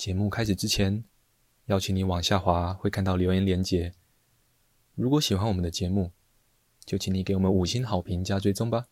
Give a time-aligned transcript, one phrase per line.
[0.00, 1.04] 节目开始之前，
[1.66, 3.92] 邀请你往下滑，会看到留言连结。
[4.94, 6.10] 如果喜欢我们的节目，
[6.86, 8.86] 就请你给我们五星好评加追踪吧。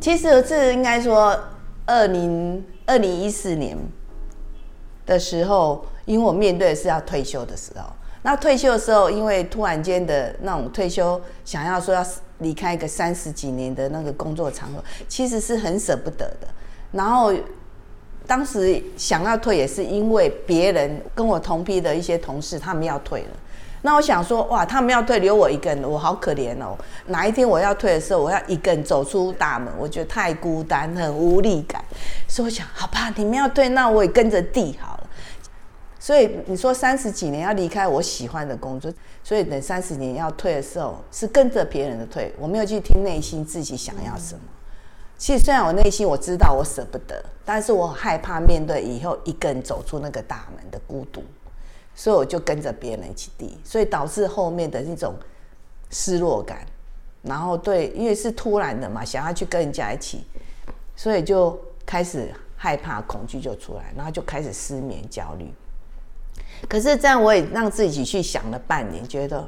[0.00, 1.36] 其实是应该说，
[1.84, 3.76] 二零二零一四年
[5.04, 7.84] 的时候，因为我面对的是要退休的时候。
[8.22, 12.04] 那退休的时候，因为突然间的那种退休，想要说要
[12.38, 16.48] 离开一个三十几年的那个工作场合，其实是很舍不得的。
[16.90, 17.32] 然后
[18.26, 23.28] 当时想要退，也是因为别人跟我同批的一些同事，他们要退了。
[23.82, 26.76] 那我想说，哇，他们要退，留我一个人，我好可怜哦。
[27.06, 31.84] 哪一天我要退的时候，我要一个人走出大门，我觉得太孤单，很无力感。
[32.26, 34.95] 所以我想，好吧，你们要退，那我也跟着递好。
[36.06, 38.92] 所以你说三十几年要离开我喜欢的工作，
[39.24, 44.40] 所以等三十年要退的时候，是跟着别人的退，我没有去听内心自己想要什么。
[45.18, 51.24] 其实虽然我内心我知道我舍不得，但是我害怕面对以后一个人走出那个大门的孤独。
[51.96, 55.12] 所以我就跟着别人一起递，所以导致后面的那种
[55.90, 56.64] 失落感，
[57.22, 60.24] 然后对，因为是突然的嘛，想要去跟人家一起，
[60.94, 65.52] 所以就开始害怕、恐惧就出来，然后就开始失眠、焦虑。
[66.68, 69.38] 可是这样我也让自己去想了半年，觉得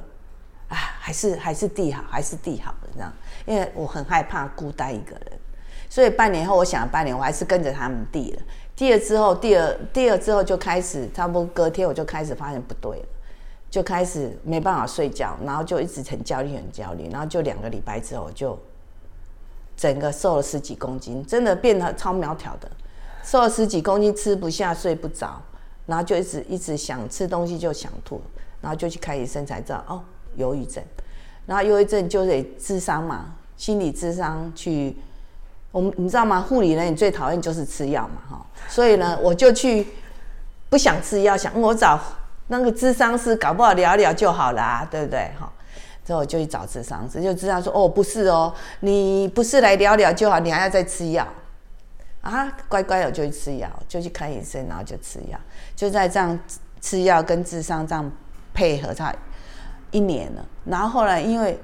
[0.68, 3.12] 啊，还是还是地好，还是地好的这样，
[3.46, 5.38] 因为我很害怕孤单一个人，
[5.88, 8.42] 所以半年后我想了半年，我还是跟着他们地了。
[8.76, 13.06] 第二之后，第二第二之后就开始，差不多隔天我就开始发现不对了，
[13.68, 18.56] 就开始没办法睡觉，然后就一直很焦虑，很焦虑，然后就两个礼拜之后就
[19.76, 22.70] 整个瘦了十几公斤，真的变得超苗条的，
[23.24, 25.42] 瘦了十几公斤，吃不下，睡不着，
[25.88, 28.22] 然后就一直一直想吃东西就想吐，
[28.60, 30.00] 然后就去看医生才知道哦，
[30.36, 30.80] 忧郁症，
[31.46, 34.94] 然后忧郁症就得智商嘛，心理智商去。
[35.70, 36.40] 我们你知道吗？
[36.40, 39.86] 护理人你最讨厌就是吃药嘛，哈，所以呢，我就去
[40.70, 42.00] 不想吃药，想我找
[42.46, 45.30] 那个智商师，搞不好聊聊就好了啊，对不对？
[45.38, 45.52] 哈，
[46.06, 51.28] 之后我就去找智商师，就咨商说，哦，不是哦，你不是来聊聊就好，你还要再吃药
[52.20, 52.52] 啊？
[52.68, 55.38] 乖乖，我就去吃药，就去看医生，然后就吃药，
[55.74, 56.38] 就在这样
[56.80, 58.10] 吃药跟智商这样
[58.52, 59.14] 配合，差
[59.90, 60.44] 一年了。
[60.64, 61.58] 然后后来因为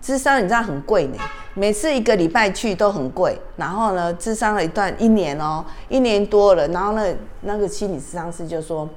[0.00, 1.18] 智商你知道很贵呢。
[1.54, 8.88] 每次一个礼拜去都很贵，然后呢，智商了一段一年哦，一年多了，然后呢那个心理咨商师就说，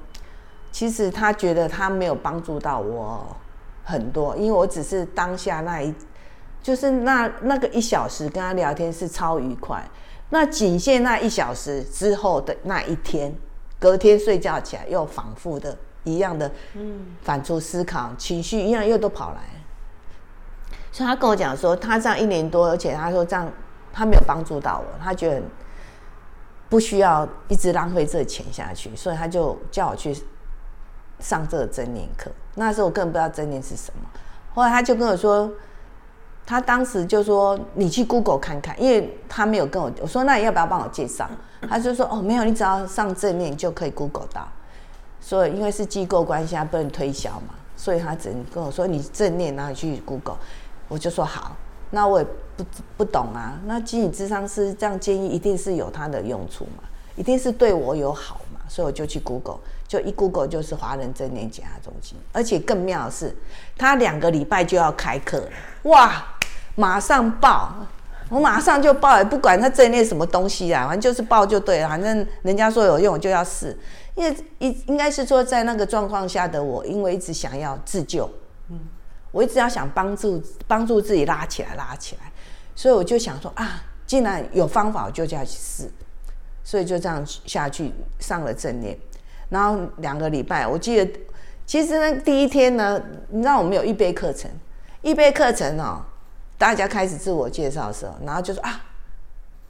[0.72, 3.36] 其实他觉得他没有帮助到我
[3.84, 5.94] 很多，因为我只是当下那一，
[6.62, 9.84] 就是那那个一小时跟他聊天是超愉快，
[10.34, 13.32] 那仅限那一小时之后的那一天，
[13.80, 19.42] 隔天睡觉起来又反复的一样的，嗯，反复思考，情绪一样又都跑来。
[20.92, 23.48] 所以他跟我讲说，他这样一年多，而且他说这样
[23.92, 25.42] 他没有帮助到我，他觉得
[26.68, 30.18] 不需要一直浪费这个钱下去，所以他就叫我去
[31.20, 32.32] 上这个真念课。
[32.56, 34.10] 那时候我根本不知道真念是什么，
[34.56, 35.52] 后来他就跟我说，
[36.46, 41.30] 他当时就说你去 Google 看看，因为他没有跟我我说，那你要不要帮我介绍？
[41.70, 44.48] 他就说哦没有，你只要上正念就可以 Google 到。
[45.22, 50.38] 所以因为是机构关系，他不能推销嘛，所以他只能跟我说你正念，然后你去 Google。
[50.90, 51.56] 我就说好，
[51.92, 52.28] 那我也
[52.58, 52.66] 不
[52.98, 53.58] 不懂啊。
[53.66, 56.84] 那心理咨商师这样建议，一定是有它的用处嘛，
[57.16, 59.60] 一定是对我有好嘛，所以我就去 Google，
[59.94, 63.38] 就一 Google 就是华人正念减压中心，而且更妙的是，
[63.78, 65.50] 他两个礼拜就要开课了，
[65.84, 66.26] 哇，
[66.74, 67.86] 马上报，
[68.28, 73.78] 我马上就报，也不管他正念什么东西啊，反正就是报就对了，反正人家说有用，我就要试，
[74.16, 78.28] 因为一应该是说在那个状况下的我，因为一直想要自救，
[78.70, 78.80] 嗯。
[79.32, 82.32] 我一直要想帮助帮助自己拉起来拉起来，
[82.76, 85.92] 所以我就想说啊，既然有方法，我就要去试，
[86.64, 88.98] 所以就这样下去上了正念，
[89.54, 91.20] 然后两个礼拜，我记得
[91.68, 94.50] 其实呢第一天呢，你知道我们有预备课程，
[95.04, 96.02] 预备课程哦，
[96.58, 98.82] 大家开始自我介绍的时候，然后就说啊，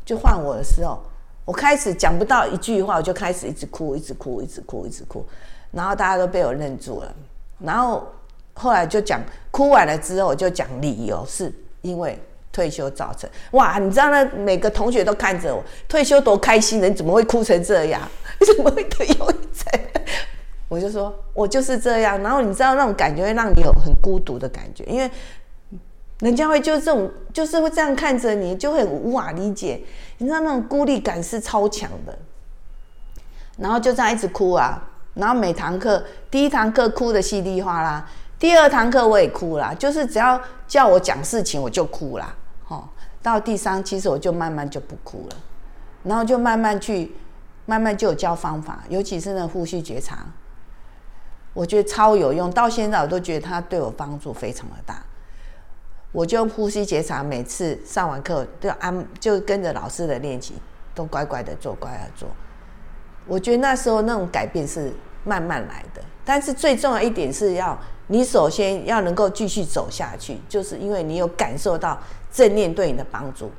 [0.05, 1.03] 就换我的时候，
[1.43, 5.25] 我开始讲不到一句话，我就开始一直哭，一直哭，一直哭，一直哭，
[5.71, 7.13] 然后大家都被我认住了，
[7.59, 8.07] 然后。
[8.55, 9.19] 后来就讲
[9.49, 11.51] 哭完了之后，就讲理由是
[11.81, 12.15] 因为
[12.53, 13.29] 退休造成。
[13.51, 18.01] 哇，你知道那每个同学都看着我退休多开心人，怎么会哭成这样？
[18.39, 19.81] 你怎么会得忧郁症？
[20.69, 22.21] 我就说我就是这样。
[22.21, 25.11] 然后你知道那种感觉会让你有很孤独的感觉，因为
[26.19, 29.81] 人家会就这种就是会这样看着你，就会无法理解。
[30.19, 32.17] 你知道那种孤立感是超强的。
[33.57, 34.81] 然后就这样一直哭啊。
[35.15, 38.09] 然后每堂课第一堂课哭得稀里哗啦，
[38.39, 42.35] 第二堂课我也哭啦，就是只要叫我讲事情我就哭啦。
[43.23, 45.35] 到第三其实我就慢慢就不哭了，
[46.03, 47.15] 然后就慢慢去，
[47.65, 50.19] 慢慢就有教方法，尤其是那呼吸觉察，
[51.53, 55.01] 我觉得超有用，到现在我都觉得它对我帮助非常的大。
[56.11, 60.53] 我就用呼吸觉察，每次上完课都要按，就跟着老师的练习，
[60.93, 62.29] 都乖乖的做，乖乖的做。
[63.25, 64.93] 我觉得那时候那种改变是
[65.23, 67.75] 慢慢来的，但是最重要一点是要
[68.07, 71.97] 你首先要能够继续走下去，就是因为你有感受到
[72.33, 73.51] 正念对你的帮助，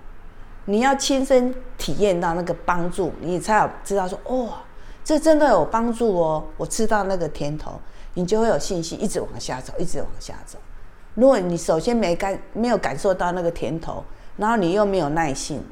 [0.65, 4.55] 你要亲身体验到那个帮助，你才有知道说，哦，
[5.05, 7.81] 这真的有帮助哦，我吃到那个甜头，
[8.15, 10.59] 你就会有信心一直往下走，一直往下走。
[11.15, 14.03] 如果你首先没感没有感受到那个甜头，
[14.37, 15.62] 然后你又没有耐性，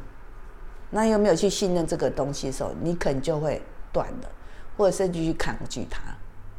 [0.91, 3.61] 那又没有去信任这个东西的时候，你可能就会
[3.93, 4.29] 断了，
[4.77, 6.01] 或者甚至去抗拒它，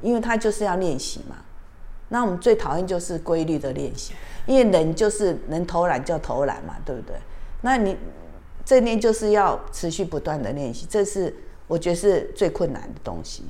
[0.01, 1.38] 因为它就是要练习嘛。
[2.13, 4.13] 那我们最讨厌就是规律的练习，
[4.45, 7.15] 因为人就是能偷懒就偷懒嘛，对不对？
[7.62, 7.98] 那你
[8.63, 13.44] 这边就是要持续不断的练习，这是我觉得是最困难的东西。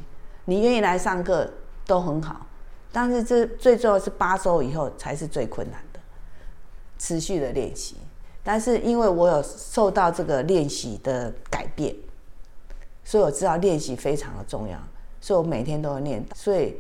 [0.45, 1.51] 你愿意来上课
[1.85, 2.47] 都很好。
[2.89, 5.99] 但是这最重要是八周以后才是最困难的，
[6.97, 7.97] 持续的练习。
[8.43, 11.93] 但是因为我有受到这个练习的改变，
[13.03, 14.79] 所以我知道练习非常的重要，
[15.19, 16.25] 所以我每天都要练。
[16.33, 16.77] 所以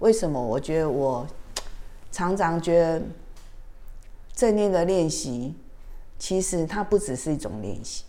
[0.00, 1.26] 为什么我觉得我
[2.10, 3.02] 常常觉得
[4.34, 5.54] 正念的练习，
[6.18, 8.04] 其实它不只是一种练习。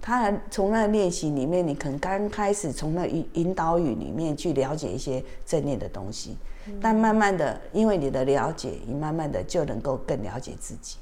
[0.00, 6.36] 他从那练习里面，你可能刚开始从那引引导语里面去了解一些正念的东西，
[6.80, 10.96] 但慢慢的，因为你的了解，你慢慢的就能够更了解自己。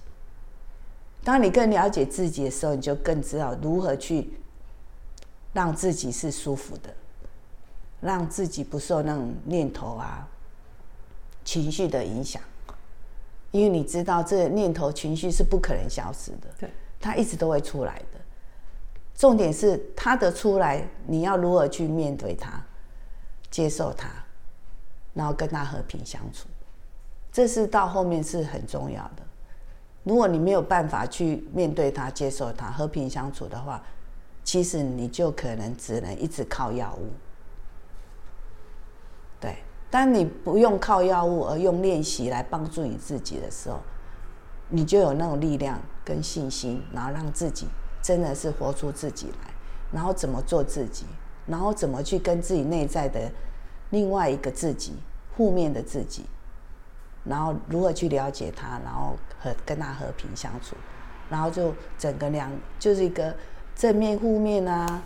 [1.22, 4.30] 当你更了解自己的时候，你就更知道如何去
[5.52, 6.92] 让自己是舒服的，
[8.00, 10.28] 让自己不受那种念头啊、
[11.44, 12.42] 情绪的影响。
[13.52, 16.70] 因为你知道，这个念头、情绪是不可能消失的，对，
[17.00, 18.20] 它一直都会出来的。
[19.14, 22.62] 重点是它的出来，你要如何去面对它，
[23.50, 24.08] 接受它，
[25.14, 26.48] 然后跟它和平相处，
[27.32, 29.22] 这是到后面是很重要的。
[30.02, 33.82] 如果你没有办法去面对它、接受它、和平相处的话，
[34.44, 37.08] 其实你就可能只能一直靠药物。
[39.90, 43.80] 当你不用靠药物，而用练习来帮助你自己的时候，
[44.68, 47.66] 你就有那种力量跟信心，然后让自己。
[48.02, 49.52] 真的是活出自己来，
[49.90, 51.04] 然后怎么做自己，
[51.44, 53.28] 然后怎么去跟自己内在的
[53.90, 54.94] 另外一个自己、
[55.36, 56.24] 负面的自己，
[57.24, 60.76] 然后如何去了解他，然后和跟他和平相处，
[61.28, 62.48] 然后就整个两
[62.78, 63.34] 就是一个
[63.74, 65.02] 正面、负面啊，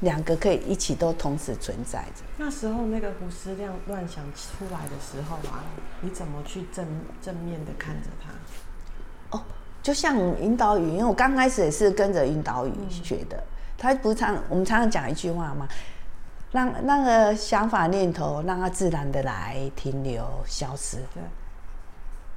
[0.00, 2.22] 两个可以一起都同时存在着。
[2.36, 5.64] 那时候那个胡思量乱想出来的时候啊，
[6.00, 6.86] 你怎么去正
[7.22, 9.38] 正面的看着他？
[9.38, 9.42] 哦。
[9.82, 13.42] 就像引导语，因为我刚开始也是跟着引导语学的。
[13.78, 15.66] 他不常，我们常常讲一句话嘛，
[16.50, 20.98] 让那个想法念头让它自然的来停留消失。
[21.14, 21.22] 对。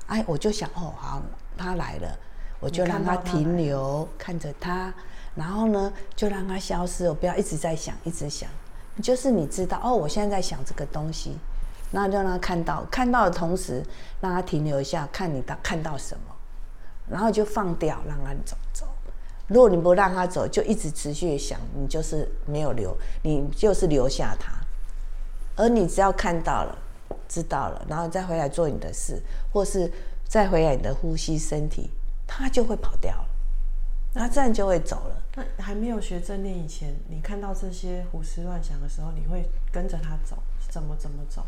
[0.07, 1.21] 哎，我就想哦，好，
[1.57, 2.18] 他来了，
[2.62, 4.94] 我就让他停留，看着他，
[5.35, 8.50] 然后呢，就让它消失，我不要一直在想，一直想。
[9.01, 11.35] 就是你知道哦，我现在在想这个东西，
[11.89, 13.84] 那就让他看到，看到的同时，
[14.22, 16.36] 让他停留一下，看你到看到什么。
[17.10, 18.86] 然后就放掉，让他走走。
[19.48, 24.53] 如果你不让他走，就一直持续想，你就是没有留，你就是留下他。
[25.55, 26.77] 而你只要看到了、
[27.27, 29.91] 知道了，然后再回来做你的事，或是
[30.25, 31.89] 再回来你的呼吸、身体，
[32.25, 33.25] 他就会跑掉了。
[34.13, 35.24] 那这样就会走了。
[35.36, 40.38] 那还没有学正念以前，你看到这些胡思乱想的时候，你会跟着他走，
[40.70, 41.43] 怎么怎么走？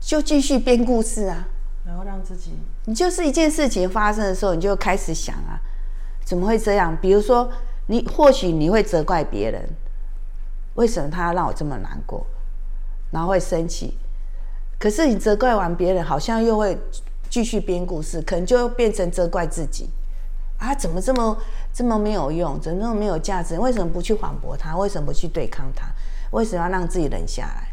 [0.00, 1.48] 就继续编故事啊。
[1.86, 2.52] 然后让自己，
[2.84, 5.58] 你就是一件事情发生的时候，你就开始想啊，
[6.24, 6.94] 怎么会这样？
[7.00, 7.50] 比如说，
[7.86, 9.66] 你或许你会责怪别人，
[10.74, 12.26] 为什么他要让我这么难过，
[13.10, 13.96] 然后会生气。
[14.78, 16.78] 可是你责怪完别人，好像又会
[17.30, 19.88] 继续编故事，可能就变成责怪自己
[20.58, 21.36] 啊，怎么这么
[21.72, 23.58] 这么没有用，怎么那么没有价值？
[23.58, 24.76] 为什么不去反驳他？
[24.76, 25.86] 为什么不去对抗他？
[26.32, 27.72] 为什么要让自己冷下来？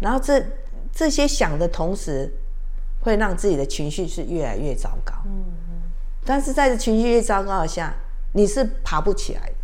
[0.00, 0.44] 然后这
[0.92, 2.32] 这些想的同时。
[3.00, 5.82] 会让自己的情绪是越来越糟糕，嗯嗯，
[6.24, 7.94] 但是在这情绪越糟糕的下，
[8.32, 9.54] 你是爬不起来的，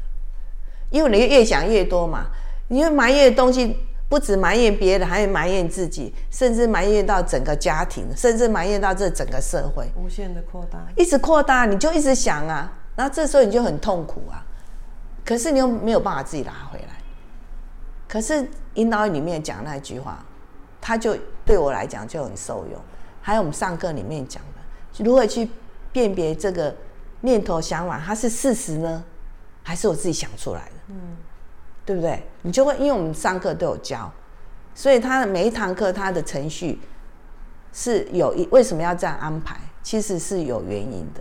[0.90, 2.28] 因为你越想越多嘛，
[2.68, 3.76] 你越埋怨的东西
[4.14, 14.47] 不止埋怨别人，还会埋怨自己，甚至埋怨到整个家庭，甚至埋怨到这整个社会，无限的扩大，一直扩大，你就一直想啊，然后这时候你就很痛苦啊，
[15.25, 16.94] 可是你又没有办法自己拉回来，
[18.06, 20.25] 可是引导里面讲那句话，
[20.80, 22.80] 他就对我来讲就很受用。
[23.21, 25.50] 还有我们上课里面讲的，如何去
[25.90, 26.73] 辨别这个
[27.23, 29.02] 念头想法，它是事实呢，
[29.64, 30.73] 还是我自己想出来的？
[30.90, 31.16] 嗯，
[31.84, 32.22] 对不对？
[32.42, 34.10] 你就会，因为我们上课都有教，
[34.74, 36.80] 所以他的每一堂课他的程序
[37.72, 41.20] 是有一为什么要这样安排，其实是有原因的，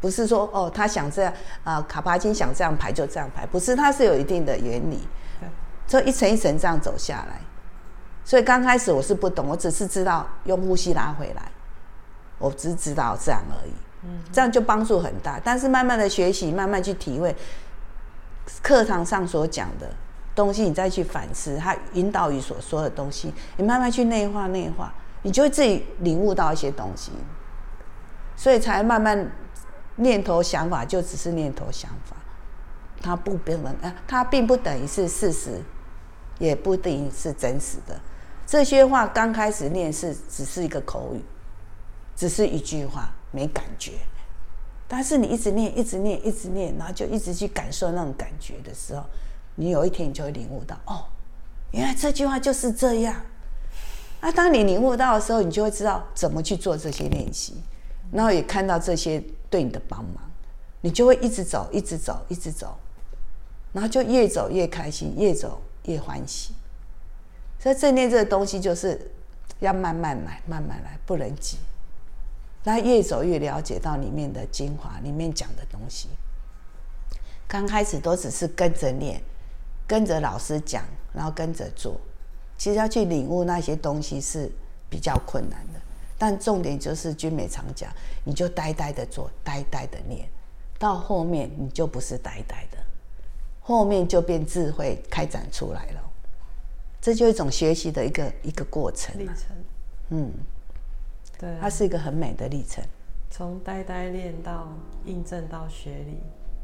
[0.00, 1.32] 不是说哦他想这样
[1.64, 5.00] 啊、卡巴金想这样排就这样排，不是，他是有一定的原理，
[5.86, 7.40] 所以一层一层这样走下来。
[8.24, 11.42] 所以刚开始我是不懂，我只是知道用呼吸拉回来，
[12.38, 13.72] 我只知道这样而已。
[14.04, 15.40] 嗯，这样就帮助很大。
[15.42, 17.34] 但是慢慢的学习，慢慢去体会
[18.60, 19.88] 课堂上所讲的
[20.34, 24.92] 东西，你再去反思他引导语所说的东西，你慢慢去内化内化，
[25.22, 27.12] 你就会自己领悟到一些东西。
[28.34, 29.30] 所以才慢慢
[29.96, 32.16] 念头想法就只是念头想法，
[33.00, 35.60] 它不并能啊，它并不等于是事实，
[36.38, 38.00] 也不等于是真实的。
[38.46, 41.22] 这些话刚开始念是只是一个口语，
[42.16, 43.92] 只是一句话，没感觉。
[44.94, 49.02] 但是你一直念，一直念，一直念，然后就一直去感受那种感觉的时候，
[49.54, 51.06] 你有一天你就会领悟到，哦，
[51.70, 53.16] 原来这句话就是这样。
[54.20, 57.54] 那当你领悟到的时候，你就会知道怎么去做这些练习，
[58.12, 59.18] 然后也看到这些
[59.48, 60.30] 对你的帮忙，
[60.82, 62.76] 你就会一直走，一直走，一直走，
[63.72, 66.52] 然后就越走越开心，越走越欢喜。
[67.58, 69.10] 所以正念这个东西就是
[69.60, 71.56] 要慢慢来，慢慢来，不能急。
[72.64, 76.08] 那越走越了解到里面的精华，里面讲的东西。
[77.48, 79.20] 刚开始都只是跟着念，
[79.86, 82.00] 跟着老师讲，然后跟着做。
[82.56, 84.50] 其实要去领悟那些东西是
[84.88, 85.80] 比较困难的。
[86.16, 87.92] 但重点就是君美常讲，
[88.22, 90.28] 你就呆呆的做，呆呆的念，
[90.78, 92.78] 到后面你就不是呆呆的，
[93.60, 96.00] 后面就变智慧开展出来了。
[97.00, 99.12] 这就一种学习的一个一个过程。
[100.10, 100.32] 嗯，
[101.42, 102.84] 对，它是一个很美的历程。
[103.28, 104.68] 从呆呆练到
[105.04, 106.20] 印证到学理，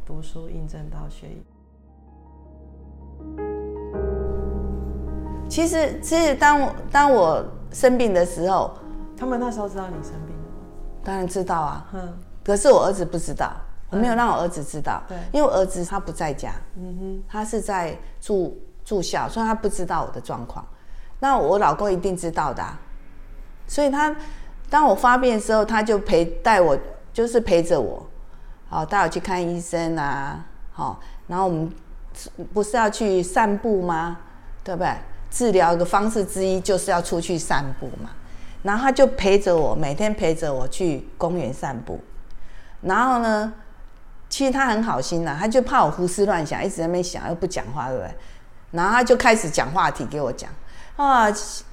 [0.06, 1.42] 读书印证到学理。
[5.49, 8.73] 其实，其实当我当我生病的时候，
[9.16, 11.02] 他们那时候知道你生病了吗？
[11.02, 11.88] 当然知道啊。
[11.94, 12.16] 嗯。
[12.44, 13.52] 可是我儿子不知道，
[13.90, 15.02] 我没有让我儿子知道。
[15.08, 15.18] 对。
[15.32, 16.52] 因为我儿子他不在家。
[16.76, 17.23] 嗯哼。
[17.28, 18.56] 他是在住。
[18.85, 20.66] 住校，所以他不知道我的状况。
[21.20, 22.80] 那我老公一定知道的啊，
[23.66, 24.16] 所以他
[24.70, 26.78] 当我发病的时候，他就陪带我，
[27.12, 28.06] 就是陪着我，
[28.68, 31.72] 好带我去看医生啊，好，然后我们
[32.52, 34.18] 不是要去散步吗？
[34.62, 34.92] 对不对？
[35.30, 38.10] 治疗的方式之一就是要出去散步嘛。
[38.62, 42.00] 然后他就陪着我，每天陪着我去公园散步。
[42.80, 43.52] 然后呢，
[44.28, 48.10] 其实他很好心呐，他就怕我胡思乱想，一直在那边想，又不讲话，对不对？
[48.72, 50.50] 然后他就开始讲话题给我讲，
[50.96, 51.26] 啊，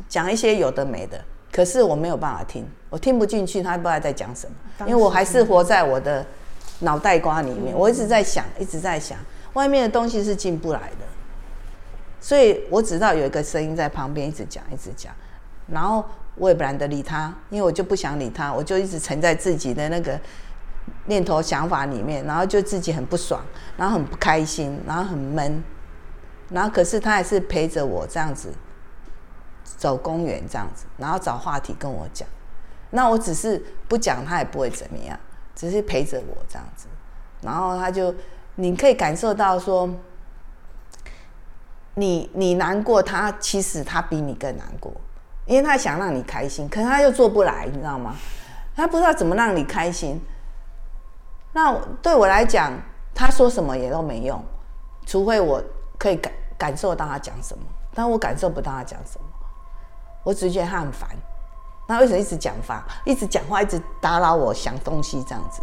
[0.08, 1.20] 讲一些有的没的，
[1.52, 4.56] 可是我没有办法听，我听不进去，他不知道在讲什么，
[4.88, 6.26] 因为我还是活在我的
[6.80, 9.18] 脑袋瓜里面，我一直在想，一直在想，
[9.52, 11.06] 外面的东西是进不来的，
[12.22, 15.14] 所以我只知道有一个声音在旁边一直讲，一直讲，
[15.68, 20.18] 然后我也不懒得理他，因为我就不想理他，我就一直沉在自己的那个
[21.08, 23.42] 念头想法里面，然后就自己很不爽，
[23.76, 25.62] 然后很不开心，然后很闷。
[26.50, 28.54] 然后，可是他还是陪着我这样子
[29.66, 32.26] 走公园，这样子，然后找话题跟我讲。
[32.90, 35.18] 那我只是不讲，他也不会怎么样，
[35.56, 36.88] 只是陪着我这样子。
[37.42, 38.14] 然后他就，
[38.56, 39.90] 你可以感受到说，
[41.96, 44.92] 你你难过，他其实他比你更难过，
[45.46, 48.16] 因为他想让你开心，可是他又做不来，你知道吗？
[48.76, 50.22] 他不知道怎么让你开心。
[51.54, 52.74] 那对我来讲，
[53.14, 54.44] 他说什么也都没用，
[55.06, 55.64] 除非我。
[55.98, 57.64] 可以感感受到他讲什么，
[57.94, 59.26] 但我感受不到他讲什么，
[60.26, 61.10] 我只觉得他很烦。
[61.88, 65.62] 那为什么一直讲话，一直讲话，一直打扰我想东西这样子？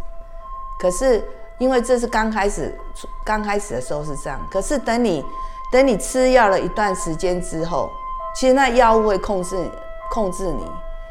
[0.78, 1.26] 可是
[1.58, 2.78] 因为这是刚开始，
[3.24, 4.40] 刚开始的时候是这样。
[4.50, 5.24] 可是等你
[5.70, 7.88] 等你吃药了一段时间之后，
[8.34, 9.70] 其实那药物会控制
[10.10, 10.64] 控制你，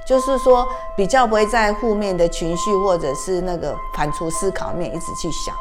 [0.06, 5.56] 就是说比较不会在负面的情绪或者是那个反刍思考面一直去想。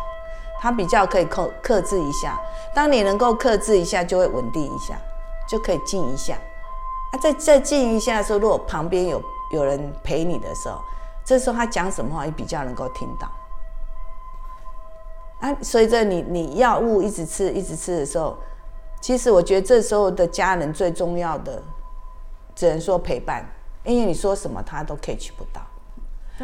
[0.63, 2.39] 它比较可以克克制一下，
[2.75, 4.95] 当你能够克制一下，就会稳定一下，
[5.49, 6.35] 就可以静一下。
[7.13, 10.81] 啊，在在静一下的时候，如果旁边有有人陪你的时候，
[11.25, 13.29] 这时候他讲什么话，也比较能够听到。
[15.41, 18.37] 啊，随着你你药物一直吃一直吃的时候，
[19.01, 21.63] 其实我觉得这时候的家人最重要的，
[22.55, 23.45] 只能说陪伴，
[23.85, 25.63] 因为你说什么他都 catch 不到。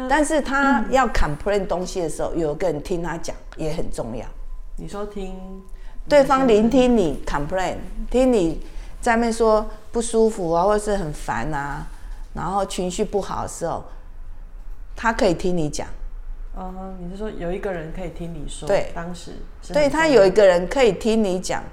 [0.07, 4.25] 但是他要 complain 东西的时候，有个人听他讲也很重要。
[4.75, 5.35] 你说听，
[6.07, 7.77] 对方聆听你 complain，
[8.09, 8.63] 听你
[9.01, 11.87] 在那边说不舒服啊，或者是很烦啊，
[12.37, 13.83] 然后情绪不好的时候，
[14.95, 15.87] 他可以听你讲。
[16.55, 18.67] 哦、uh，huh, 你是说有一个人可以听你说？
[18.67, 19.33] 对，当时
[19.73, 21.63] 对他有一个人可以听你讲，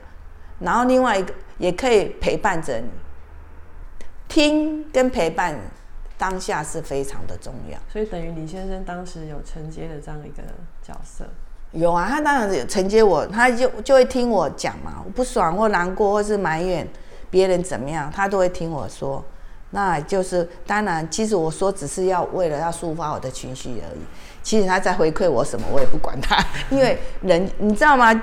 [0.61, 2.89] 然后另外一个也可以陪伴着你。
[4.27, 5.55] 听跟陪伴
[6.19, 7.79] 当下是非常的重要。
[7.93, 10.43] 所以等于李先生当时有承接的这样一个
[10.83, 11.25] 角色。
[11.73, 16.87] 有啊，他当然有承接我，他就就会听我讲嘛，我不爽或难过或是埋怨
[17.31, 19.25] 别人怎么样，他都会听我说。
[19.75, 24.01] 那就是当然，其实我说只是要为了要抒发我的情绪而已。
[24.41, 26.39] 其实他在回馈我什么，我也不管他，
[26.71, 28.23] 因为人你知道吗？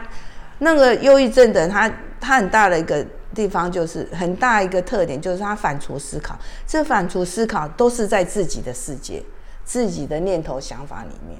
[0.59, 1.91] 那个忧郁症的人，他
[2.21, 3.05] 他很大的一个
[3.35, 6.39] 地方就是很大一个特点，就是他反刍思考。
[6.65, 9.21] 这反刍思考都是在自己的世界、
[9.65, 11.37] 自己的念头想法里面，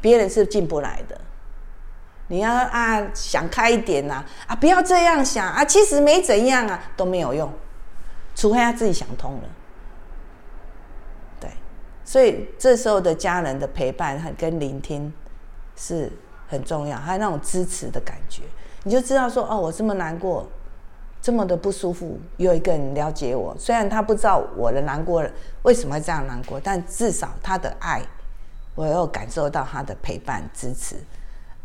[0.00, 1.20] 别人是进不来的。
[2.26, 7.52] 你要啊想开一点呐，啊不要这样想啊，其实没怎样啊，都没有用。
[8.34, 9.48] 除非他自己想通了，
[11.38, 11.50] 对，
[12.04, 15.12] 所以这时候的家人的陪伴和跟聆听
[15.76, 16.10] 是
[16.48, 18.42] 很重要，还有那种支持的感觉，
[18.84, 20.48] 你就知道说哦，我这么难过，
[21.20, 25.22] 这么的不舒服，有一个人了解我，虽然他不知道我的难过
[25.62, 28.02] 为什么会这样难过，但至少他的爱，
[28.74, 30.96] 我有感受到他的陪伴支持。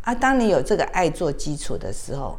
[0.03, 2.37] 啊，当你有这个爱做基础的时候，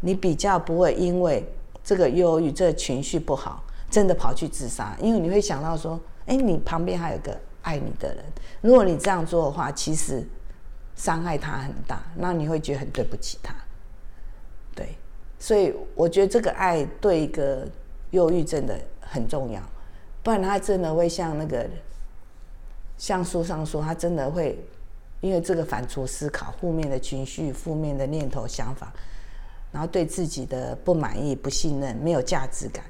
[0.00, 1.48] 你比较不会因为。
[1.90, 8.24] 这个忧郁，这个情绪不好，真的跑去自杀，因为你会想到说，哎，你旁边还有个爱你的人，
[8.60, 10.24] 如果你这样做的话，其实
[10.94, 13.52] 伤害他很大，那你会觉得很对不起他。
[14.72, 14.94] 对，
[15.40, 17.66] 所以我觉得这个爱对一个
[18.12, 19.60] 忧郁症的很重要，
[20.22, 21.68] 不然他真的会像那个，
[22.96, 24.64] 像书上说，他真的会
[25.20, 28.92] 因为这个反刍思考，负面的情绪、负面的念头、想法。
[29.72, 32.84] 然后对自己的不满意、不信任、没有价值感，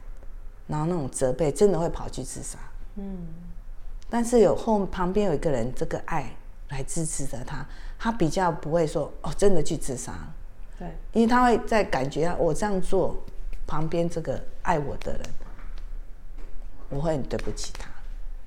[0.66, 2.58] 然后那种责备，真的会跑去自杀。
[2.96, 3.26] 嗯，
[4.08, 6.34] 但是有后旁边有一个人，这个爱
[6.70, 7.66] 来支持着他，
[7.98, 10.14] 他比较不会说哦，真的去自杀。
[10.78, 13.16] 对，因为他会在感觉到我这样做，
[13.66, 15.22] 旁边这个爱我的人，
[16.88, 17.90] 我会很对不起他，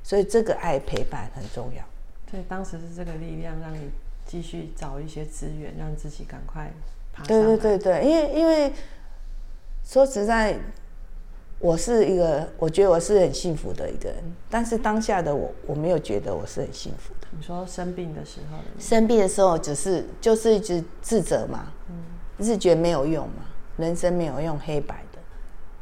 [0.01, 1.83] 所以这个爱陪伴很重要。
[2.31, 3.91] 所以当时是这个力量让你
[4.25, 6.71] 继续找一些资源，让自己赶快。
[7.25, 8.73] 对对对对，因为因为
[9.83, 10.57] 说实在，
[11.59, 17.27] 我是一个，我觉得我是很幸福的一个人，但是当下的我，我没有觉得我是很幸福的。
[17.31, 21.95] 你说生病的时候，生病的时候只是就是一直自责嘛，嗯，
[22.39, 23.43] 自觉没有用嘛，
[23.77, 25.19] 人生没有用，黑白的，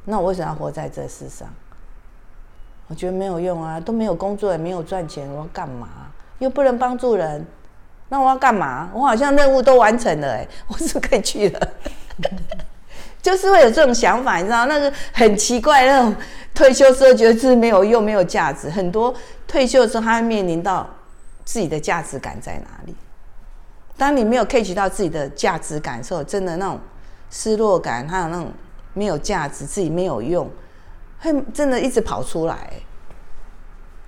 [0.05, 1.47] 那我为什么要活在这世上？
[2.87, 6.11] 我觉得没有用啊，都没有工作，也没有赚钱，我要干嘛？
[6.39, 7.45] 又不能帮助人。
[8.11, 8.89] 那我要干嘛？
[8.93, 11.67] 我好像任务都完成了，哎， 我是不是可以去了？
[13.23, 16.13] 就是会有这种想法，你知道，那个很奇怪，那种
[16.53, 18.69] 退休之后觉得自己没有用、没有价值。
[18.69, 19.15] 很多
[19.47, 20.85] 退休之后，他会面临到
[21.45, 22.93] 自己的价值感在哪里？
[23.95, 26.77] 当你没有 catch 到自己的价值感的时候，真的那种
[27.29, 28.51] 失落感，还有那种
[28.93, 30.51] 没有价值、自己没有用，
[31.21, 32.73] 会真的一直跑出来，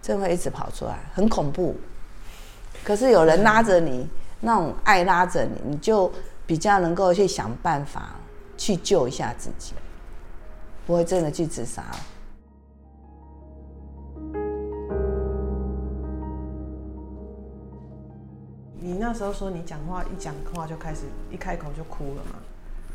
[0.01, 1.73] 真会一直跑出来，很恐怖。
[2.83, 4.05] 可是有人拉着你，
[4.41, 6.11] 那种爱拉着你，你就
[6.45, 8.15] 比较能够去想办法
[8.57, 9.73] 去救一下自己，
[10.85, 11.83] 不会真的去自杀。
[18.79, 22.35] 你那时候说你讲话一讲话就开始一开口就哭了嘛？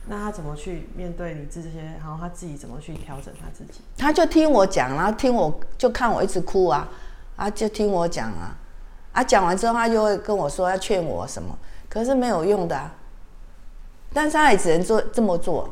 [0.06, 1.80] 那他怎么去面对你这些？
[1.98, 3.80] 然后他自己怎么去调整他自己？
[3.96, 6.86] 他就听我讲，然后听我就看我一直哭啊，
[7.36, 8.54] 啊就听我讲啊。
[9.18, 12.94] 他讲完之后，他就会跟我说要劝我什么，可是没有用的啊。
[14.12, 15.68] 但是他也只能做这么做，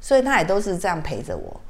[0.00, 1.60] 所以他也都是这样陪着我。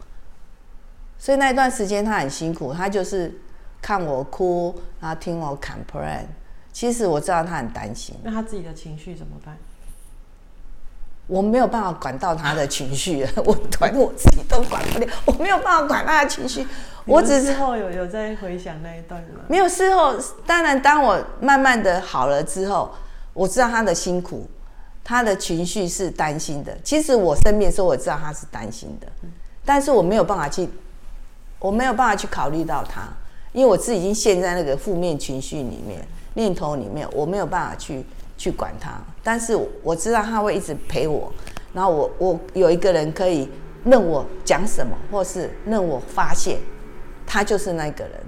[1.19, 3.41] 所以那一段时间他很辛苦，他就是
[3.81, 6.27] 看我哭，然后听我 complain。
[6.75, 8.15] 其实我知道他很担心。
[8.23, 9.57] 那他自己的情绪怎么办？
[11.27, 16.67] 我没有办法管到他的情绪， 我管我自己都管不了，我没有办法管他的情绪。
[17.07, 19.41] 我只是后有有在回想那一段吗？
[19.49, 20.15] 没有事后，
[20.47, 22.91] 当然当我慢慢的好了之后，
[23.33, 24.47] 我知道他的辛苦，
[25.03, 26.77] 他的情绪是担心的。
[26.83, 29.07] 其实我生病的时候，我知道他是担心的，
[29.65, 30.69] 但是我没有办法去，
[31.59, 33.03] 我没有办法去考虑到他，
[33.53, 38.05] 因为我自己已经陷在那个负面情绪里面、念头里面，我没有办法去。
[38.37, 38.93] 去管他，
[39.23, 41.33] 但是我知道他会一直陪我，
[41.73, 43.49] 然后我我有一个人可以
[43.85, 46.59] 任我讲什么，或是任我发现，
[47.27, 48.21] 他就是那个人。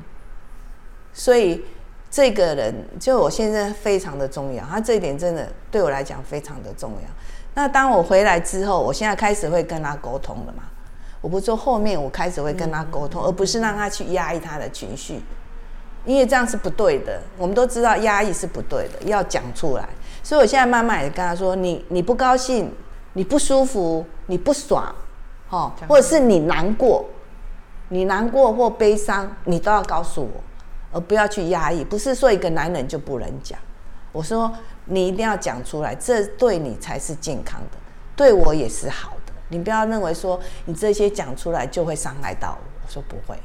[1.13, 1.65] 所以
[2.11, 7.09] 这个人就我现在非常的重要，他这一点真的对我来讲非常的重要。
[7.55, 10.65] 那当我回来之后，我现在开始会跟他沟通了嘛，
[11.23, 15.21] 我不做后面，我开始会跟他沟通，而不是让他去压抑他的情绪，
[16.07, 17.21] 因为这样是不对的。
[17.37, 19.87] 我们都知道压抑是不对的，要讲出来。
[20.23, 22.73] 所以我现在慢慢也跟他说：你你不高兴，
[23.13, 24.95] 你不舒服，你不爽，
[25.51, 27.05] 哦，或者是你难过，
[27.91, 30.43] 你难过或悲伤，你都要告诉我，
[30.93, 31.85] 而不要去压抑。
[31.85, 33.59] 不是说一个男人就不能讲，
[34.13, 34.53] 我说
[34.87, 37.79] 你一定要讲出来，这对你才是健康的，
[38.17, 39.33] 对我也是好的。
[39.49, 42.67] 你不要认为说你这些讲出来就会伤害到我。
[42.85, 43.39] 我说不会，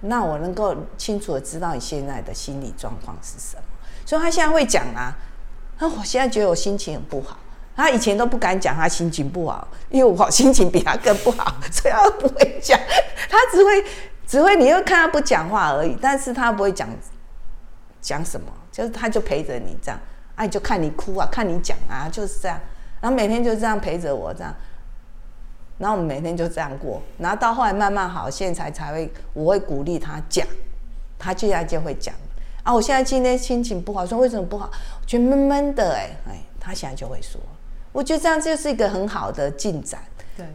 [0.00, 3.62] 那我能够清楚的知道你现在的心理状况是什么。
[4.04, 5.14] 所以他现在会讲啊。
[5.82, 7.38] 那我现在觉得我心情很不好，
[7.74, 12.78] 他以前都不敢讲他心情不好，因为我心情比他更不好，所以他不会讲，
[13.30, 13.82] 他只会
[14.26, 16.86] 只会你会看他不讲话而已，但是他不会讲
[18.02, 19.98] 讲什么，就是他就陪着你这样，
[20.34, 22.60] 啊，就看你哭啊，看你讲啊，就是这样，
[23.00, 24.54] 然后每天就这样陪着我这样，
[25.80, 30.46] 然后我们每天就这样过，然后到后来慢慢好，现在才会我会鼓励他讲，
[31.18, 32.14] 他接下来就会讲。
[32.62, 34.70] 啊，我现在今天心情不好，说为什么不好？
[35.00, 37.40] 我觉得闷闷的，哎哎，他现在就会说，
[37.92, 40.02] 我觉得这样就是一个很好的进展。
[40.36, 40.46] 对，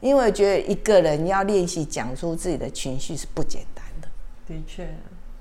[0.00, 4.08] 因为我觉得一个人要练习讲出自己的情绪是不简单的。
[4.48, 4.88] 的确，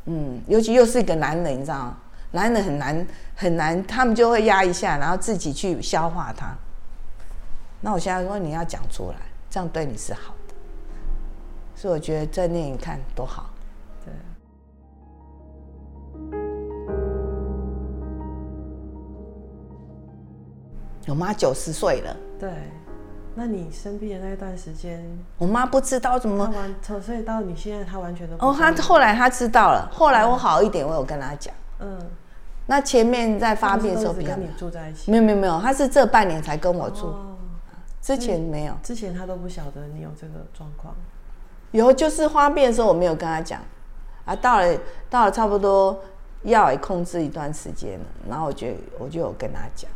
[0.05, 1.97] 嗯，尤其又是一个男人，你知道吗？
[2.29, 6.55] 男人很难很难，他们就会压一下，然后自己去消化它。
[7.85, 9.17] 那我现在说你要讲出来，
[9.49, 10.55] 这样对你是好的。
[11.75, 13.49] 所以我觉得正念你看多好。
[14.05, 14.13] 对
[21.09, 22.49] 我妈九十岁了，对，
[23.35, 25.05] 那你生病的那段时间，
[25.37, 31.99] 我妈不知道怎么完，所以到你现在她完全都不哦，她后来她知道了，后来我好一点，我有跟她讲，嗯，
[32.65, 37.32] 那前面在发病的时候比较跟你住在一起，没有没有没有，她是这半年才跟我住，哦、
[38.03, 40.93] 之前没有，之前他都不晓得你有这个状况，
[41.71, 43.61] 有就是花变的时候我没有跟他讲，
[44.25, 44.77] 啊，到了
[45.09, 45.97] 到了差不多
[46.43, 48.67] 药也控制一段时间了，然后我就
[48.99, 49.89] 我就有跟他讲。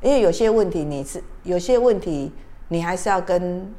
[0.00, 2.32] 因为有些问题你是有些问题，
[2.68, 3.70] 你还是要跟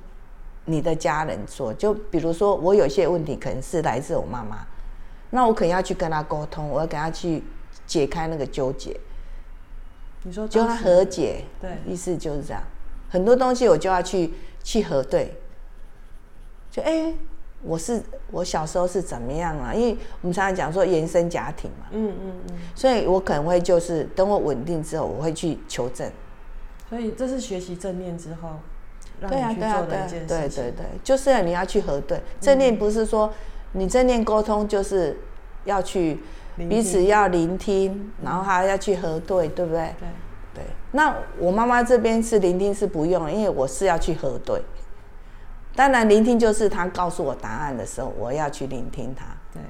[0.65, 1.73] 你的家人说。
[1.73, 4.65] 就比如说，我有些问题可能是来自我妈妈，
[5.31, 7.43] 那我可能要去跟她沟通，我要跟她去
[7.87, 8.95] 解开那个纠结。
[10.21, 12.63] 你说就他和解，对，意思就是这样。
[13.13, 15.31] 很多东西我就要去去核对。
[16.71, 17.15] 就哎、欸，
[17.61, 19.71] 我是我小时候是怎么样啊？
[19.71, 26.11] 因为我们常常讲说原生家庭嘛，嗯嗯嗯，所以我可能会就是等我稳定之后，我会去求证。
[26.89, 28.53] 所以这是学习正念之后，
[29.19, 30.27] 让你去做的一件事情。
[30.27, 32.19] 对啊，对啊，对啊，对对对，就是你要去核对。
[32.41, 33.31] 正念不是说
[33.73, 35.15] 你正念沟通就是
[35.65, 36.17] 要去
[36.57, 39.93] 彼此要聆听，然后还要去核对，对不对？
[39.99, 40.09] 对
[40.53, 40.63] 对。
[40.91, 44.61] 那我妈妈这边是聆听是不用，因为我是要去核对。
[45.75, 49.25] 当然，聆听就是她告诉我答案的时候，我要去聆听她。
[49.51, 49.61] 对。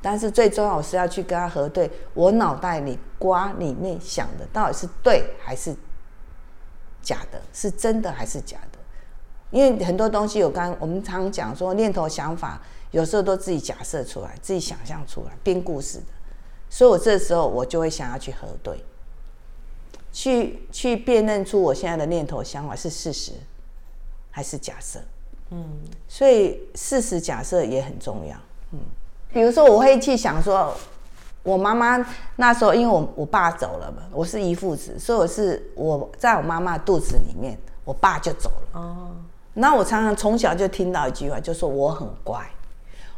[0.00, 5.74] 但是最重要，我是要去跟她核对，我脑袋里瓜里面想的到底是对还是？
[7.04, 8.78] 假的，是真的还是假的？
[9.50, 12.62] 因为很多东西有刚我们常讲说念头想法，
[12.92, 16.04] 有时候都自己假设出来，自己想象出来编故事的。
[16.70, 18.84] 所以我这时候我就会想要去核对，
[20.12, 23.32] 去去辨认出我现在的念头想法是事实
[24.30, 25.00] 还是假设。
[25.50, 25.64] 嗯，
[26.06, 28.36] 所以事实假设也很重要。
[28.72, 28.78] 嗯，
[29.32, 30.74] 比如说我会去想说。
[31.44, 31.98] 我妈妈
[32.36, 38.80] 那时候，因为我我爸走了嘛，我是一父子，所以我是我在我妈妈肚子里面，我爸就走了。
[38.80, 39.10] 哦。
[39.54, 42.48] 那我常常从小就听到一句话，就说我很乖，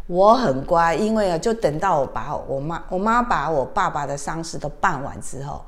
[0.07, 5.63] 我很乖，因为啊，就等到我把我妈我妈把我爸爸的丧事都办完之后，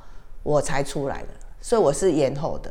[0.46, 1.28] 我才出来的，
[1.60, 2.70] 所以我是延后的，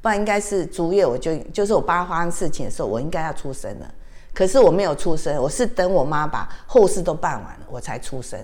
[0.00, 3.94] 不然应该是足月我就就是我爸发生事情的时候，我应该要出生了，
[4.32, 8.38] 可是我没有出生，我是等我妈把后事都办完了，我才出生。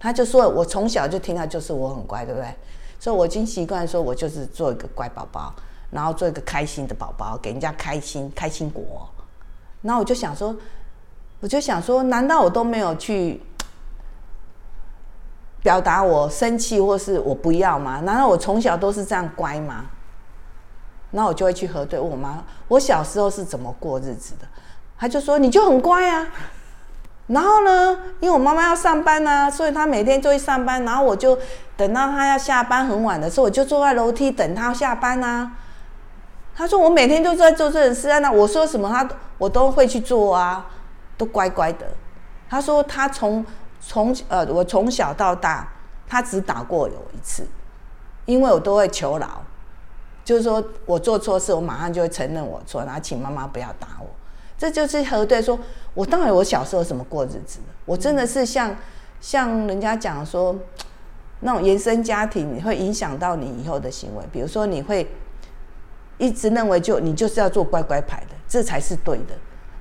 [0.00, 2.46] 他就说：“我从小就听到，就是我很乖，对不对？
[3.00, 5.54] 所以我已经习惯说，我就是做一个乖宝宝，
[5.90, 9.08] 然后做一个开心的宝宝，给人家开心，开心果。
[9.82, 10.54] 然后我就想说，
[11.40, 13.40] 我就想说，难道我都没有去
[15.68, 18.00] 表达我生气或是我不要吗？
[18.02, 19.84] 难道我从小都是这样乖吗？
[21.10, 24.48] 那我就会去核对我妈，我小时候是怎么过日子的？
[24.98, 26.26] 他就说，你就很乖啊。”
[27.28, 30.82] 然后呢，因为我妈妈要上班啊，所以她每天就会上班。
[30.86, 31.38] 然后我就
[31.76, 35.52] 等到她要下班很晚的时候，我就坐在楼梯等她下班啊。
[36.56, 40.64] 她说我每天都在做这种事啊，那我说什么她我都会去做啊，
[41.18, 41.86] 都乖乖的。
[42.48, 43.44] 她说她从
[43.80, 45.68] 从呃我从小到大，
[46.06, 47.46] 他只打过我一次，
[48.26, 49.42] 因为我都会求饶，
[50.24, 54.06] 就是说我做错事，我马上就会承认我错，然后请妈妈不要打我。
[54.56, 55.58] 这就是核对说，
[55.94, 57.60] 我到底我小时候怎么过日子？
[57.84, 58.76] 我真的是像
[59.20, 60.54] 像人家讲说，
[61.40, 65.08] 那种原生家庭会影响到你以后的行为，比如说你会
[66.18, 69.34] 一直认为就你就是要做乖乖牌的，这才是对的，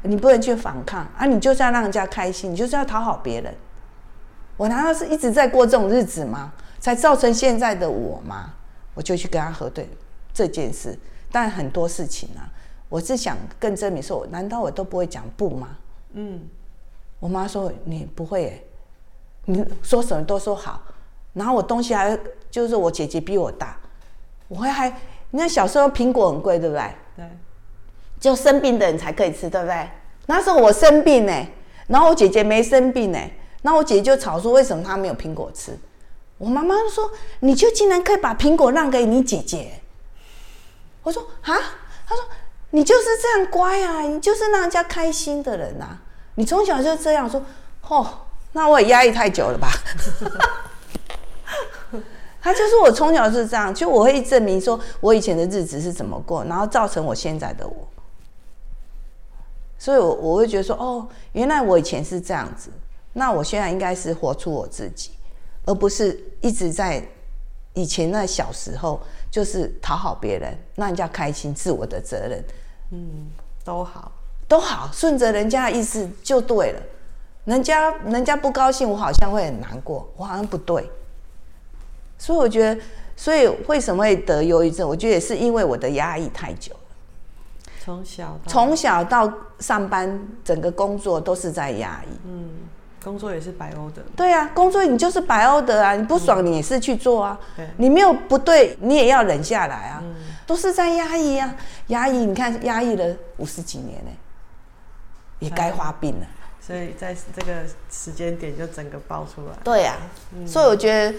[0.03, 3.51] 你不能去反抗啊，你就是要让人家开心，你就是要讨好别人。
[4.57, 6.51] 我难道是一直在过这种日子吗？
[6.79, 8.53] 才造成现在的我吗？
[8.93, 9.87] 我就去跟他核对。
[10.33, 10.95] 这件事，
[11.31, 12.45] 但很多事情啊，
[12.89, 15.69] 我是想更证明说，难道我都不会讲不吗？
[16.13, 16.47] 嗯，
[17.19, 18.63] 我妈说你不会耶，
[19.45, 20.83] 你说什么都说好，
[21.33, 22.15] 然后我东西还
[22.51, 23.75] 就是我姐姐比我大，
[24.47, 24.95] 我会还，
[25.31, 26.93] 你看小时候苹果很贵，对不对？
[27.15, 27.25] 对，
[28.19, 29.89] 就生病的人才可以吃，对不对？
[30.27, 31.47] 那时候我生病呢，
[31.87, 33.19] 然后我姐姐没生病呢，
[33.67, 35.77] 那我姐姐就吵说为什么她没有苹果吃？
[36.37, 39.81] 我妈妈就说你就竟然可以把苹果让给你姐姐。
[41.03, 41.53] 我说啊，
[42.07, 42.23] 她说
[42.69, 45.99] 你就是这样乖啊，你就是让人家开心的人啊，
[46.35, 47.43] 你从小就这样说，
[47.89, 48.07] 哦，
[48.53, 49.67] 那我也压抑太久了吧？
[52.39, 57.85] 他就说我从小是这样，就我会证明说我以前的日子是怎么过，然后造成我现在的我，
[59.77, 62.69] 所以我我会觉得说，哦，原来我以前是这样子，
[63.17, 65.11] 那我现在应该是活出我自己，
[65.65, 67.03] 而不是一直在
[67.73, 69.01] 以前那小时候。
[69.29, 72.43] 就是讨好别人，让人家开心，是我的责任。
[72.91, 73.27] 嗯，
[73.63, 74.09] 都好，
[74.47, 76.81] 都好，顺着人家的意思就对了。
[77.43, 80.89] 人家人家不高兴，我好像会很难过，我好像不对。
[82.17, 82.81] 所以我觉得，
[83.17, 84.87] 所以为什么会得忧郁症？
[84.87, 86.79] 我觉得也是因为我的压抑太久了。
[87.83, 92.17] 从小从小到上班，整个工作都是在压抑。
[92.25, 92.49] 嗯。
[93.07, 100.03] 工作也是白欧的，对啊，工作你就是白欧的啊，你不爽你也是去做啊，对，你没有不对，你也要忍下来啊，
[100.45, 101.55] 都是在压抑啊，
[101.87, 104.11] 压抑，你看压抑了五十几年呢，
[105.39, 106.27] 也该发病了，
[106.59, 109.95] 所以在这个时间点就整个爆出来，对啊，
[110.45, 111.17] 所以我觉得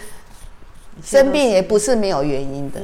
[1.03, 2.83] 生病也不是没有原因的，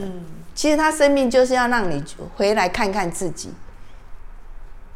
[0.55, 2.03] 其实他生病就是要让你
[2.37, 3.53] 回来看看自己，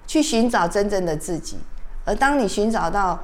[0.06, 1.58] 去寻找真正的自己，
[2.06, 3.22] 而当你寻找到。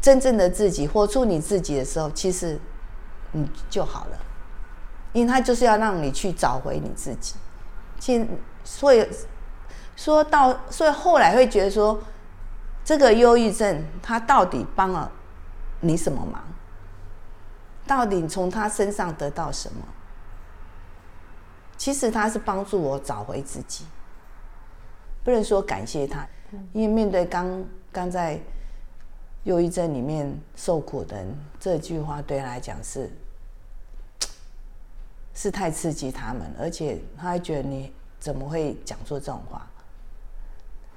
[0.00, 2.56] 真正的自己，活出你自己的时候，其实
[3.32, 4.18] 你就好了，
[5.12, 7.34] 因为他就是要让你去找回你自己。
[7.98, 8.26] 其实，
[8.62, 9.08] 所以
[9.96, 11.98] 说到，所以后来会觉得说，
[12.84, 15.10] 这个忧郁症他到底帮了
[15.80, 16.44] 你什么忙？
[17.84, 19.82] 到底从他身上得到什么？
[21.76, 23.84] 其实他是帮助我找回自己，
[25.24, 26.24] 不能说感谢他，
[26.72, 28.40] 因为面对刚刚在。
[29.46, 33.08] 忧郁症里面受苦的人，这句话对他来讲是
[35.32, 39.64] 是太刺激他们，而且他还觉得你怎么会讲出这种话？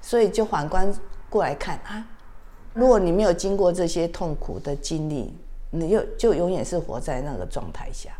[0.02, 0.92] 所以就反观
[1.30, 2.04] 过来看啊，
[2.74, 5.32] 如果你没有经过这些痛苦的经历，
[5.70, 8.18] 你又就永远是活在那个状态下，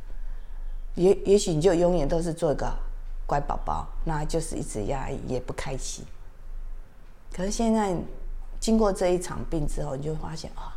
[0.94, 2.72] 也也许你就永远都是做一个
[3.26, 6.06] 乖宝宝，那就是一直压抑也不开心。
[7.34, 7.98] 可是现在。
[8.60, 10.76] 经过这一场病之后，你就发现啊，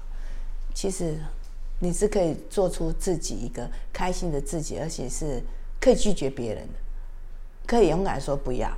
[0.74, 1.18] 其实
[1.80, 5.42] 你是可以做出自己一个开心的自己，而且是
[5.80, 6.74] 可以拒绝别人的，
[7.66, 8.70] 可以勇敢说不要。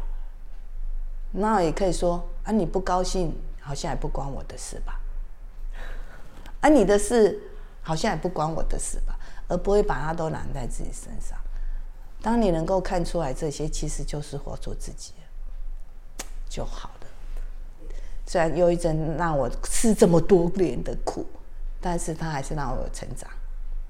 [1.33, 4.99] 那也可以说啊，你不高兴，好像也不关我的事吧。
[6.61, 7.39] 啊，你的事
[7.83, 11.39] 好像也不关我的事吧，而不会把它都揽在自己身上。
[12.23, 15.13] 当你能够看出来这些，其实就是活出自己
[16.49, 16.91] 就好。
[18.27, 21.27] 虽然忧郁症让我吃这么多年的苦，
[21.81, 23.31] 但是他还是让我有成长。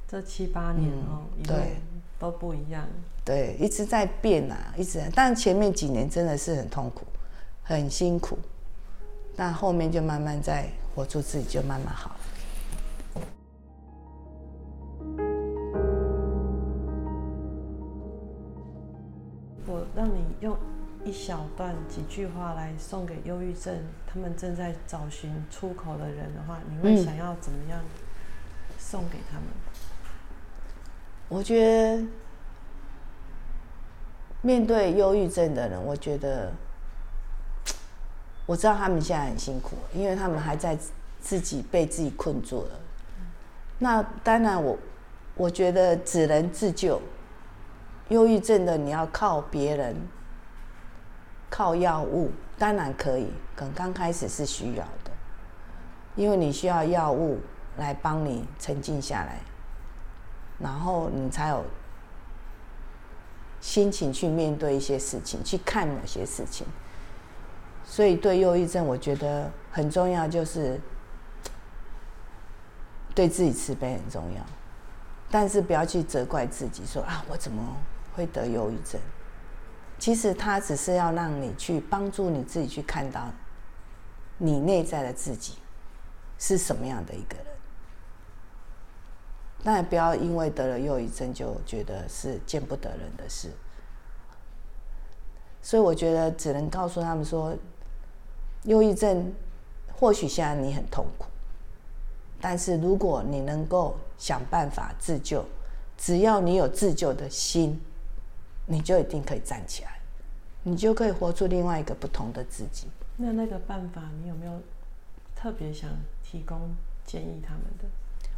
[0.09, 1.77] 这七八年哦，嗯、对，
[2.19, 2.87] 都不一样。
[3.25, 5.11] 对，一直在变啊，一直在。
[5.15, 7.07] 但前面几年真的是很痛苦，
[7.63, 8.37] 很辛苦，
[9.37, 12.17] 但后面就慢慢在活出自己，就慢慢好了。
[19.67, 20.57] 我让你用。
[21.05, 27.79] 一小段几句话来送给忧郁症，他们正在找寻出口的人的话，你会想要怎么样
[28.79, 29.49] 送给他们？
[31.29, 32.05] 我觉得
[34.41, 36.51] 面对忧郁症的人，我觉得
[38.47, 40.79] 我知道他们现在很辛苦，因为他们还在
[41.21, 42.71] 自己被自己困住了。
[43.79, 44.79] 那当然我，我
[45.37, 47.01] 我觉得只能自救。
[48.09, 49.95] 忧郁症的你要靠别人。
[51.57, 55.13] 靠药物当然可以，可能刚开始是需要的，
[56.17, 57.39] 因为你需要药物
[57.77, 59.39] 来帮你沉静下来，
[60.59, 61.65] 然后你才有
[63.61, 66.67] 心情去面对一些事情，去看某些事情。
[67.85, 70.81] 所以对忧郁症，我觉得很重要，就是
[73.15, 74.43] 对自己慈悲很重要，
[75.31, 77.63] 但是不要去责怪自己，说啊，我怎么
[78.17, 79.01] 会得忧郁症？
[80.05, 83.27] 其实他只是要让你去帮助你自己去看到
[84.37, 85.55] 你内在的自己
[86.39, 87.47] 是什么样的一个人。
[89.63, 93.51] 当然，不要因为得了忧郁症就觉得是见不得人的事。
[95.63, 97.57] 所以我觉得只能告诉他们说，
[98.65, 99.33] 忧郁症
[99.91, 101.25] 或许现在你很痛苦，
[102.43, 105.43] 但是如果你能够想办法自救，
[105.97, 107.81] 只要你有自救的心。
[108.67, 109.94] 你就一定可以站起来，
[110.65, 112.89] 你就可以活出另外一个不同的自己。
[113.17, 114.61] 那那个办法，你有没有
[115.37, 115.89] 特别想
[116.25, 116.59] 提供
[117.07, 117.85] 建议他们的？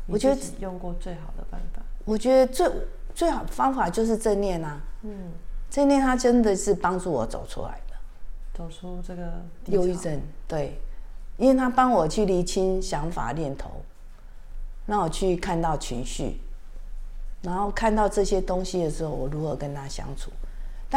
[0.06, 1.80] 我觉得用过最好的办法。
[2.04, 2.70] 我觉得最
[3.14, 4.80] 最好的方法就是正念啊。
[5.02, 5.32] 嗯，
[5.70, 7.96] 正念它真的是帮助我走出来的，
[8.52, 10.20] 走出这个忧郁症。
[10.46, 10.78] 对，
[11.36, 13.70] 因为他帮我去厘清想法念头，
[14.84, 16.40] 让我去看到情绪。
[17.42, 20.30] 然后看到这些东西的时候，我如何跟他相处？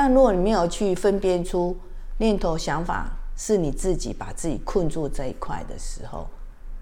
[0.02, 1.78] 但如果你没有去分辨出
[2.20, 6.26] 念头、想法是你自己把自己困住这一块的时候，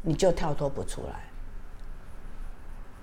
[0.04, 1.24] 你就跳脱不出来。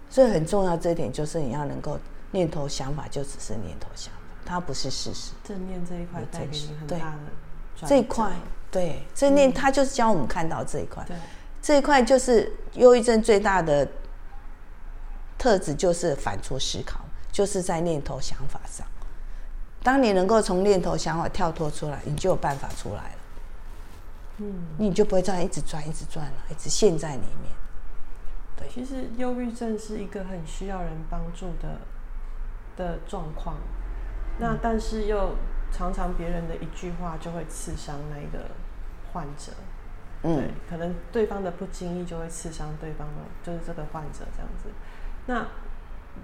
[0.09, 1.99] 所以很重要这一点就是你要能够
[2.31, 5.33] 念头、想法就只是念头、想法，它不是事实。
[5.43, 7.17] 正念这一块带给你很大
[7.81, 8.31] 的这一块，
[8.71, 11.03] 对正念，它就是教我们看到这一块。
[11.09, 11.17] 对，
[11.61, 13.89] 这一块就是忧郁症最大的。
[15.37, 17.01] 特质就是反刍思考，
[17.33, 18.87] 就是在念头想法上。
[19.85, 23.19] 当你能够从念头想法跳脱出来，你就有办法出来了。
[24.39, 27.53] 嗯，你就不会这样一直转、一直转了，一直陷在里面。
[28.57, 31.79] 对，其实忧郁症是一个很需要人帮助的
[32.77, 33.57] 的状况。
[34.39, 35.37] 那但是又
[35.71, 38.47] 常常别人的一句话就会刺伤那个
[39.13, 39.53] 患者。
[40.23, 44.71] 嗯，对，可能对方的不经意就会刺伤对方的，就是这个患者这样子。
[45.27, 45.47] 那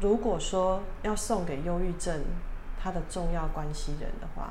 [0.01, 2.25] 如果说要送给忧郁症
[2.83, 4.51] 他的重要关系人的话，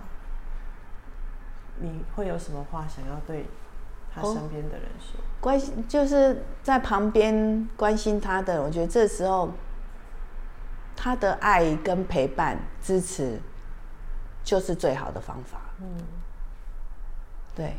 [1.80, 3.46] 你会有什么话想要对
[4.14, 5.20] 他身边的人说？
[5.20, 9.50] 哦、关心就是在旁边关心他的，我觉得这时候
[10.96, 13.40] 他的爱跟陪伴、支持
[14.44, 15.60] 就是最好的方法。
[15.82, 15.88] 嗯，
[17.56, 17.78] 对，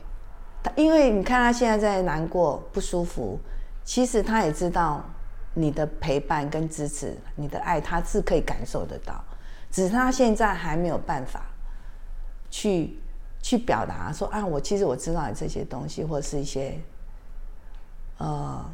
[0.62, 3.38] 他因为你看他现在在难过、不舒服，
[3.84, 5.04] 其实他也知道。
[5.52, 9.22] 你的陪伴跟支持，你的爱，他是可以感受得到，
[9.70, 11.42] 只是他现在还没有办法
[12.50, 12.98] 去
[13.40, 16.78] 去表达说啊，我其实我知道你这些东西，或是一些
[18.18, 18.64] 呃，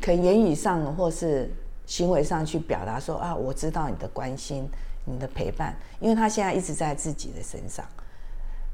[0.00, 1.50] 可言语上或是
[1.86, 4.68] 行为上去表达说啊，我知道你的关心，
[5.04, 7.84] 你的陪伴，因为他现在一直在自己的身上，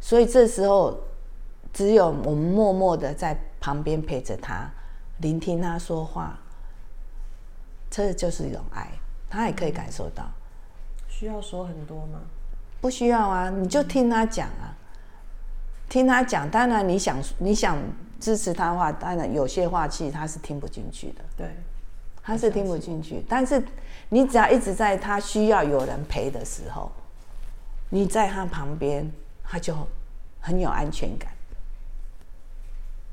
[0.01, 0.99] 所以这时候
[1.73, 4.69] 只有我们默默的在旁边陪着他，
[5.19, 6.39] 聆听他说话。
[7.89, 8.89] 这就是一种爱，
[9.29, 10.25] 他也可以感受到。
[11.21, 12.19] 需要说很多吗？
[12.81, 14.73] 不需要啊，你就听他讲啊，
[15.87, 16.51] 听他讲。
[16.51, 17.77] 当然，你想你想
[18.19, 21.21] 支持他的话，当然有些话其实他是听不进去的。
[21.37, 21.55] 对，
[22.23, 23.23] 他是听不进去。
[23.29, 23.63] 但是
[24.09, 26.91] 你只要一直在他需要有人陪的时候，
[27.91, 29.07] 你在他旁边，
[29.45, 29.77] 他就
[30.41, 31.31] 很有安全感，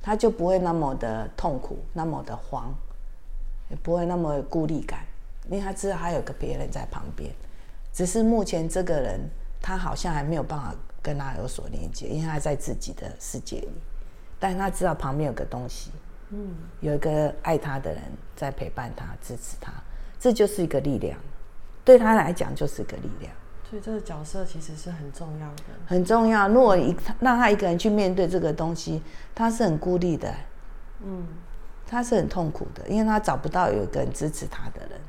[0.01, 2.73] 他就不会那么的痛苦，那么的慌。
[3.69, 5.01] 也不会那么孤立感，
[5.49, 7.29] 因为他知道还有个别人在旁边，
[7.97, 9.19] 只是目前这个人
[9.59, 13.71] 他好像还没有办法跟他有所连接，因为他在自己的世界里，
[14.37, 15.89] 但是他知道旁边有个东西，
[16.29, 18.03] 嗯，有一个爱他的人
[18.35, 19.73] 在陪伴他、支持他，
[20.19, 21.17] 这就是一个力量，
[21.83, 23.33] 对他来讲就是一个力量。
[23.67, 26.47] 所以这个角色其实是很重要的，很重要。
[26.47, 29.01] 如果一让他一个人去面对这个东西，
[29.33, 30.31] 他是很孤立的，
[31.03, 31.27] 嗯。
[31.89, 34.99] 他是很痛苦的，因为他找不到有一个人支持他的人，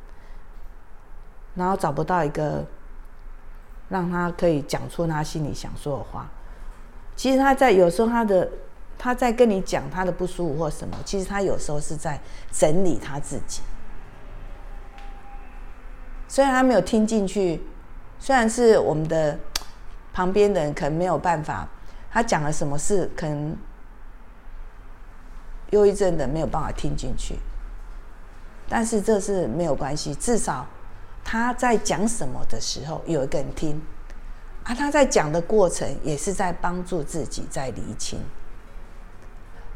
[1.57, 2.65] 然后找不到一个
[3.89, 6.29] 让他可以讲出他心里想说的话。
[7.17, 8.49] 其实他在有时候他的
[8.97, 12.21] 他在跟你讲他的不舒服或什么，其实他有时候是在
[12.53, 13.63] 整理他自己。
[16.29, 17.63] 虽然他没有听进去，
[18.19, 19.39] 虽然是我们的
[20.13, 21.67] 旁边的人可能没有办法，
[22.11, 23.57] 他讲了什么事可能。
[25.71, 27.39] 忧郁症的没有办法听进去，
[28.71, 30.67] 但是这是没有关系，至少
[31.31, 33.79] 他在讲什么的时候有一个人听，
[34.65, 38.19] 啊，他在讲的过程也是在帮助自己在厘清。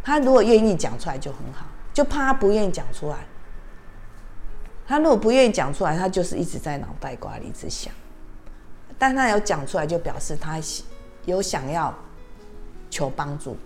[0.03, 3.19] 他如果愿意讲出来就很好，就怕他不愿意讲出来。
[4.87, 7.93] 他如果不愿意讲出来，他就是一直在脑袋瓜里一直想。
[8.99, 10.59] 但他有讲出来，就表示他
[11.27, 11.95] 有想要
[12.89, 13.59] 求帮助。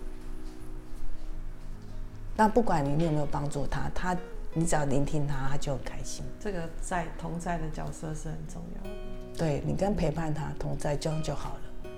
[2.35, 4.13] 那不管你你有没有帮助他，他
[4.57, 6.25] 你只要聆听他，他就很开心。
[6.39, 8.95] 这个在同在的角色是很重要的。
[9.37, 11.91] 对，你跟陪伴他同在，这样就好了。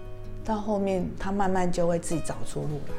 [0.43, 2.93] 到后面他慢慢就会自己找出路来，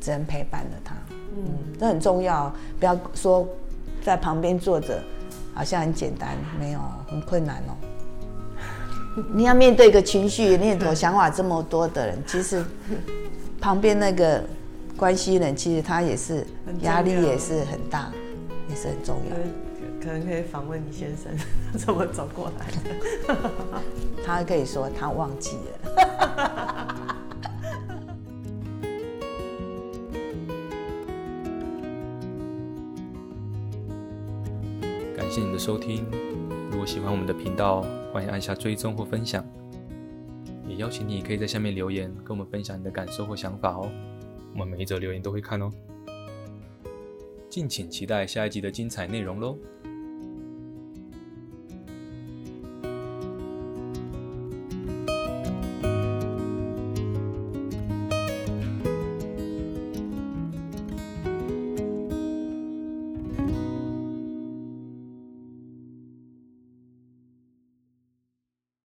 [0.00, 0.94] 只能陪伴着他。
[1.36, 1.44] 嗯，
[1.78, 2.50] 这很重要，
[2.80, 3.46] 不要说
[4.02, 5.02] 在旁边坐着，
[5.52, 6.80] 好像很简单，没有，
[7.10, 7.76] 很困难哦。
[9.34, 12.64] 你要面对一个情绪、念头、想法这么多的人， 其实
[13.60, 14.42] 旁边那个。
[14.96, 16.46] 关系人其实他也是
[16.80, 18.10] 压力也是很大，
[18.68, 19.36] 也是很重要。
[20.00, 21.32] 可能可以访问你先生
[21.78, 22.94] 怎么走过来的，
[24.24, 25.62] 他可以说他忘记了。
[35.16, 36.04] 感谢你的收听，
[36.70, 39.44] 如果喜欢我们的频道，欢迎按下追踪或分享，
[40.68, 43.90] 也邀请你可以在下面留言跟我们分享你的感受或想法哦。
[44.52, 45.72] 我们每一则留言都会看哦，
[47.48, 49.58] 敬请期待下一集的精彩内容喽。